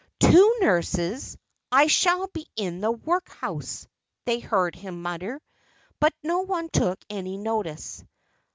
"Two 0.19 0.55
nurses! 0.61 1.37
I 1.71 1.85
shall 1.85 2.25
be 2.25 2.47
in 2.55 2.81
the 2.81 2.89
workhouse," 2.89 3.85
they 4.25 4.39
heard 4.39 4.73
him 4.73 5.03
mutter. 5.03 5.39
But 5.99 6.13
no 6.23 6.39
one 6.39 6.69
took 6.69 6.97
any 7.07 7.37
notice. 7.37 8.03